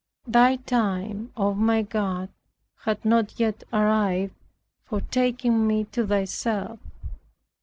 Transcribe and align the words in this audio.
Thy 0.25 0.55
time, 0.55 1.31
O 1.37 1.53
my 1.53 1.83
God, 1.83 2.29
had 2.85 3.05
not 3.05 3.39
yet 3.39 3.63
arrived 3.71 4.33
for 4.83 5.01
taking 5.01 5.67
me 5.67 5.83
to 5.91 6.07
Thyself. 6.07 6.79